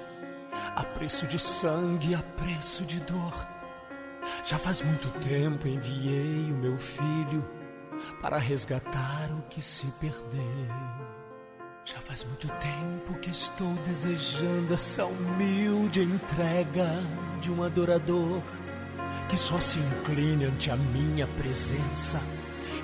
[0.75, 3.52] a preço de sangue, a preço de dor
[4.43, 7.47] já faz muito tempo enviei o meu filho
[8.21, 11.13] para resgatar o que se perdeu.
[11.85, 16.89] Já faz muito tempo que estou desejando essa humilde entrega
[17.41, 18.41] de um adorador
[19.27, 22.21] que só se incline ante a minha presença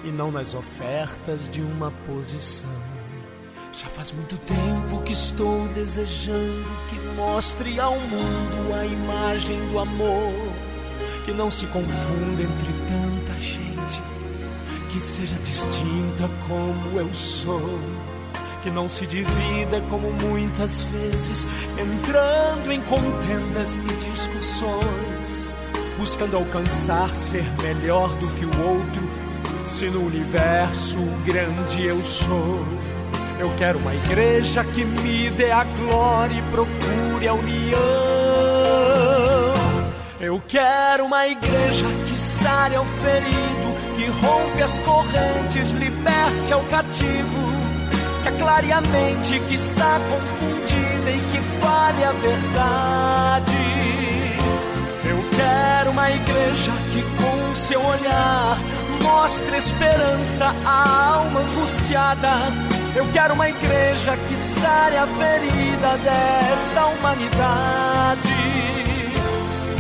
[0.04, 2.70] e não nas ofertas de uma posição.
[3.72, 10.69] Já faz muito tempo que estou desejando que mostre ao mundo a imagem do amor
[11.30, 14.02] que não se confunda entre tanta gente,
[14.90, 17.80] que seja distinta como eu sou,
[18.64, 21.46] que não se divida como muitas vezes,
[21.78, 25.48] entrando em contendas e discussões,
[26.00, 32.66] buscando alcançar ser melhor do que o outro, se no universo grande eu sou.
[33.38, 38.19] Eu quero uma igreja que me dê a glória e procure a união
[40.22, 47.48] eu quero uma igreja que sare ao ferido, que rompe as correntes, liberte ao cativo,
[48.22, 53.70] que aclare a mente que está confundida e que fale a verdade.
[55.06, 58.58] Eu quero uma igreja que com seu olhar
[59.02, 62.30] mostre esperança à alma angustiada.
[62.94, 68.59] Eu quero uma igreja que sare a ferida desta humanidade.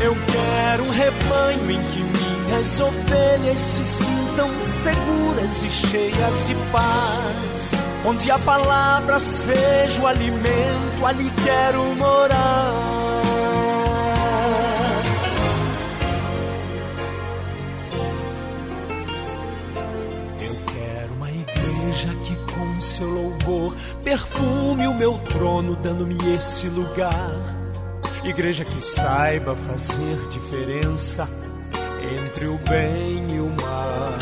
[0.02, 7.72] Eu quero um rebanho em que minhas ovelhas se sintam seguras e cheias de paz.
[8.06, 12.74] Onde a palavra seja o alimento, ali quero morar.
[20.40, 27.59] Eu quero uma igreja que com seu louvor perfume o meu trono, dando-me esse lugar
[28.24, 31.28] Igreja que saiba fazer diferença
[32.18, 34.14] entre o bem e o mal.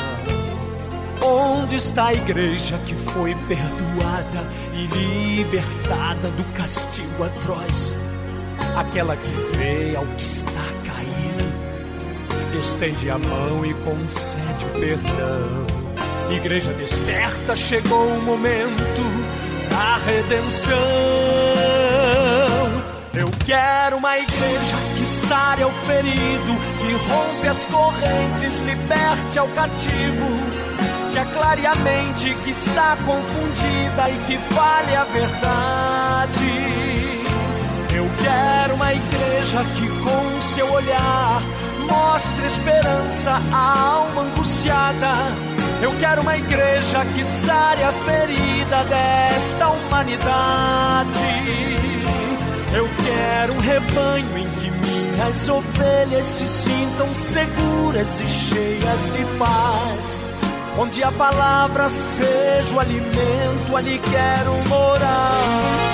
[1.22, 7.98] Onde está a igreja que foi perdoada e libertada do castigo atroz?
[8.76, 15.66] Aquela que vê ao que está caído, estende a mão e concede o perdão.
[16.30, 19.02] Igreja desperta, chegou o momento
[19.70, 21.87] da redenção.
[23.18, 30.28] Eu quero uma igreja que sare ao ferido, que rompe as correntes, liberte ao cativo,
[31.11, 36.45] que aclare a mente que está confundida e que fale a verdade.
[37.95, 41.41] Eu quero uma igreja que com seu olhar
[41.89, 45.09] mostre esperança à alma angustiada.
[45.82, 51.18] Eu quero uma igreja que sare a ferida desta humanidade.
[52.74, 60.26] Eu quero um rebanho em que minhas ovelhas se sintam seguras e cheias de paz.
[60.78, 65.88] onde a palavra seja o alimento, ali quero morar.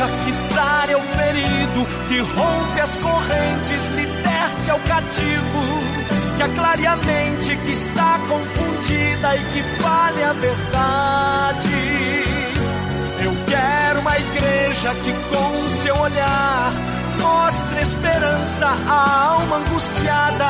[0.00, 5.80] Igreja que sare o ferido, que rompe as correntes, liberte ao cativo
[6.36, 11.68] que aclare a mente que está confundida e que fale a verdade.
[13.22, 16.72] Eu quero uma igreja que com seu olhar
[17.18, 20.46] mostre esperança à alma angustiada.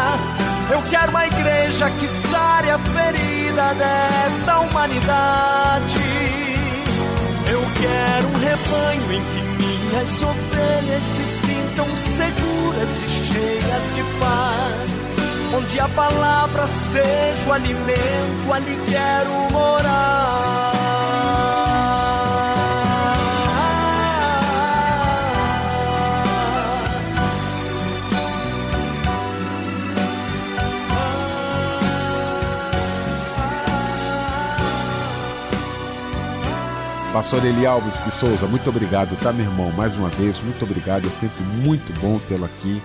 [0.71, 5.99] Eu quero uma igreja que sare a ferida desta humanidade.
[7.51, 9.40] Eu quero um rebanho em que
[9.91, 14.91] minhas ovelhas se sintam seguras e cheias de paz
[15.57, 20.70] onde a palavra seja o alimento, ali quero morar.
[37.13, 39.73] Pastor Eli Alves de Souza, muito obrigado, tá, meu irmão?
[39.73, 41.09] Mais uma vez, muito obrigado.
[41.09, 42.81] É sempre muito bom tê-lo aqui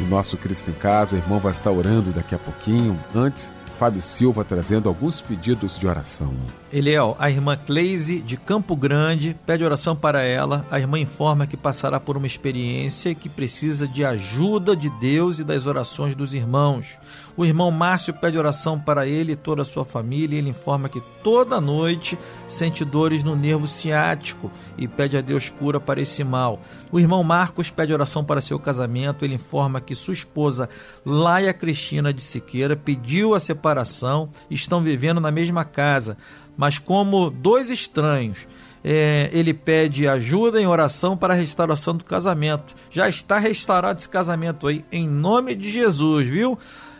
[0.00, 1.14] o nosso Cristo em Casa.
[1.14, 2.98] O irmão vai estar orando daqui a pouquinho.
[3.14, 6.34] Antes, Fábio Silva trazendo alguns pedidos de oração.
[6.70, 10.66] Eliel, a irmã Cleise de Campo Grande pede oração para ela.
[10.70, 15.44] A irmã informa que passará por uma experiência que precisa de ajuda de Deus e
[15.44, 16.98] das orações dos irmãos.
[17.38, 20.36] O irmão Márcio pede oração para ele e toda a sua família.
[20.36, 25.80] Ele informa que toda noite sente dores no nervo ciático e pede a Deus cura
[25.80, 26.60] para esse mal.
[26.92, 29.24] O irmão Marcos pede oração para seu casamento.
[29.24, 30.68] Ele informa que sua esposa
[31.02, 36.18] Laia Cristina de Siqueira pediu a separação e estão vivendo na mesma casa,
[36.58, 38.46] mas como dois estranhos.
[38.84, 42.74] É, ele pede ajuda em oração para a restauração do casamento.
[42.90, 46.58] Já está restaurado esse casamento aí, em nome de Jesus, viu?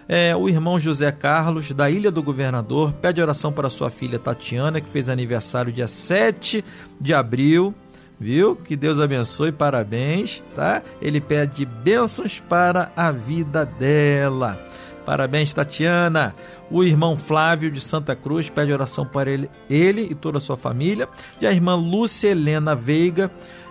[0.08, 4.80] É, o irmão José Carlos, da Ilha do Governador, pede oração para sua filha Tatiana,
[4.80, 6.64] que fez aniversário dia 7
[7.00, 7.74] de abril.
[8.20, 8.56] Viu?
[8.56, 10.82] Que Deus abençoe, parabéns, tá?
[11.00, 14.67] Ele pede bênçãos para a vida dela.
[15.08, 16.34] Parabéns, Tatiana.
[16.70, 20.54] O irmão Flávio de Santa Cruz pede oração para ele, ele e toda a sua
[20.54, 21.08] família.
[21.40, 23.30] E a irmã Lúcia Helena Veiga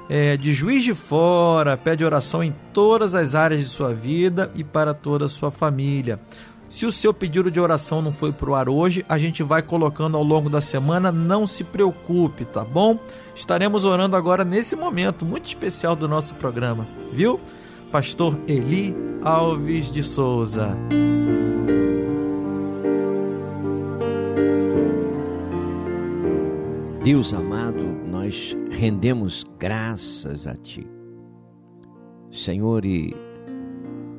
[0.09, 4.63] é, de Juiz de Fora, pede oração em todas as áreas de sua vida e
[4.63, 6.19] para toda a sua família.
[6.69, 9.61] Se o seu pedido de oração não foi para o ar hoje, a gente vai
[9.61, 12.97] colocando ao longo da semana, não se preocupe, tá bom?
[13.35, 17.39] Estaremos orando agora nesse momento muito especial do nosso programa, viu?
[17.97, 20.77] Pastor Eli Alves de Souza.
[27.03, 30.87] Deus amado, nós rendemos graças a Ti.
[32.31, 33.15] Senhor, e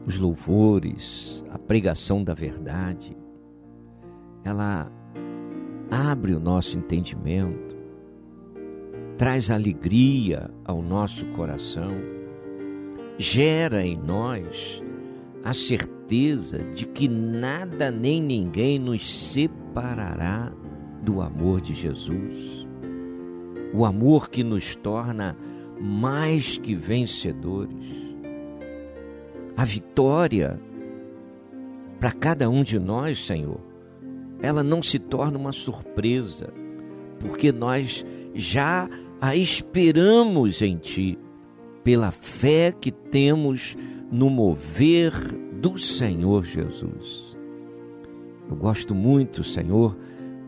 [0.05, 3.17] os louvores, a pregação da verdade,
[4.43, 4.91] ela
[5.89, 7.77] abre o nosso entendimento,
[9.17, 12.18] traz alegria ao nosso coração,
[13.19, 14.83] gera em nós
[15.45, 20.53] a certeza de que nada nem ninguém nos separará
[21.03, 22.59] do amor de Jesus
[23.73, 25.37] o amor que nos torna
[25.81, 27.77] mais que vencedores.
[29.57, 30.61] A vitória
[31.99, 33.61] para cada um de nós, Senhor,
[34.41, 36.53] ela não se torna uma surpresa,
[37.19, 38.89] porque nós já
[39.21, 41.19] a esperamos em Ti,
[41.89, 43.75] pela fé que temos
[44.13, 45.11] no mover
[45.55, 47.35] do Senhor Jesus.
[48.47, 49.97] Eu gosto muito, Senhor,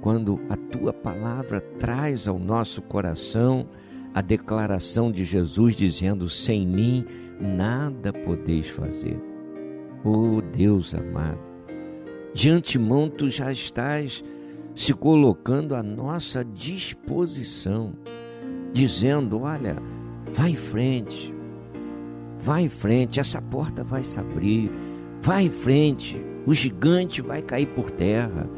[0.03, 3.66] quando a tua palavra traz ao nosso coração
[4.12, 7.07] a declaração de Jesus dizendo: Sem mim
[7.41, 9.18] nada podeis fazer.
[10.05, 11.41] Oh Deus amado,
[12.34, 14.22] de antemão tu já estás
[14.74, 17.95] se colocando à nossa disposição,
[18.74, 19.76] dizendo: Olha,
[20.33, 21.35] vai em frente,
[22.39, 24.70] vai em frente, essa porta vai se abrir,
[25.22, 28.49] vai em frente, o gigante vai cair por terra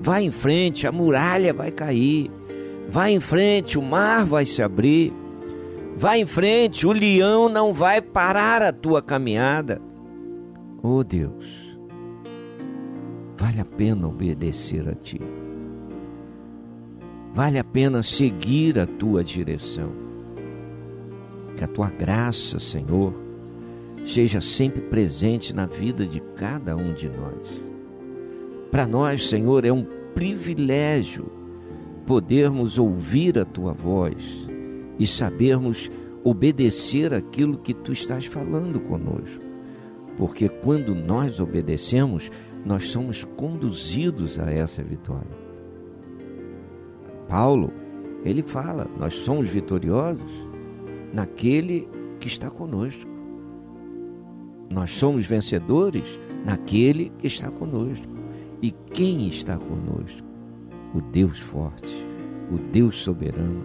[0.00, 2.30] Vai em frente, a muralha vai cair.
[2.88, 5.12] Vai em frente, o mar vai se abrir.
[5.94, 9.80] Vai em frente, o leão não vai parar a tua caminhada.
[10.82, 11.76] Oh Deus,
[13.36, 15.20] vale a pena obedecer a Ti.
[17.34, 19.92] Vale a pena seguir a Tua direção.
[21.60, 23.12] Que a Tua graça, Senhor,
[24.06, 27.62] seja sempre presente na vida de cada um de nós.
[28.70, 29.84] Para nós, Senhor, é um
[30.14, 31.30] privilégio
[32.06, 34.48] podermos ouvir a tua voz
[34.98, 35.90] e sabermos
[36.24, 39.44] obedecer aquilo que tu estás falando conosco.
[40.16, 42.30] Porque quando nós obedecemos,
[42.64, 45.36] nós somos conduzidos a essa vitória.
[47.28, 47.70] Paulo,
[48.24, 50.49] ele fala: nós somos vitoriosos
[51.12, 51.88] naquele
[52.18, 53.08] que está conosco.
[54.70, 58.06] Nós somos vencedores naquele que está conosco.
[58.62, 60.28] E quem está conosco?
[60.94, 61.92] O Deus forte,
[62.50, 63.62] o Deus soberano,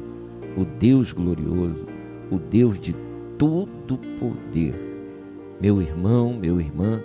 [0.58, 1.86] o Deus glorioso,
[2.32, 2.96] o Deus de
[3.38, 4.74] todo poder.
[5.60, 7.02] Meu irmão, meu irmã,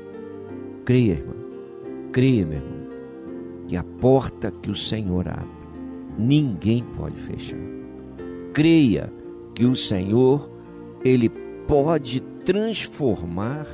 [0.85, 1.37] creia, irmão,
[2.13, 2.81] creia, meu irmão,
[3.67, 5.49] que a porta que o Senhor abre,
[6.19, 7.59] ninguém pode fechar.
[8.53, 9.13] Creia
[9.55, 10.51] que o Senhor,
[11.05, 11.29] Ele
[11.67, 13.67] pode transformar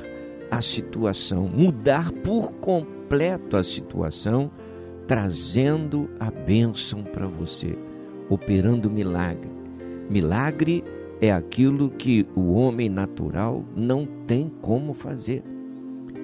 [0.49, 4.51] a situação, mudar por completo a situação,
[5.05, 7.77] trazendo a bênção para você,
[8.29, 9.49] operando milagre.
[10.09, 10.83] Milagre
[11.19, 15.43] é aquilo que o homem natural não tem como fazer.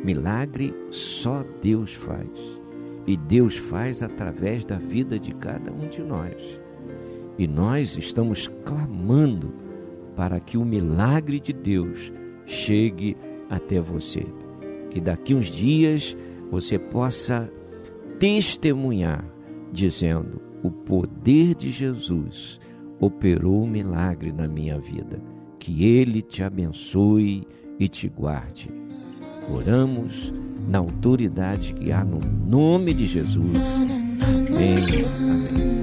[0.04, 2.30] Milagre só Deus faz.
[3.06, 6.63] E Deus faz através da vida de cada um de nós.
[7.38, 9.54] E nós estamos clamando
[10.16, 12.12] para que o milagre de Deus
[12.46, 13.18] chegue
[13.50, 14.26] até você.
[14.90, 16.16] Que daqui uns dias
[16.52, 17.52] você possa
[18.20, 19.26] testemunhar,
[19.72, 22.60] dizendo: o poder de Jesus
[23.00, 25.22] operou um milagre na minha vida.
[25.60, 27.48] Que Ele te abençoe
[27.80, 28.70] e te guarde.
[29.50, 30.34] Oramos
[30.68, 33.58] na autoridade que há no nome de Jesus.
[34.22, 34.76] Amém.
[35.18, 35.83] Amém.